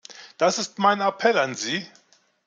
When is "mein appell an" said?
0.79-1.53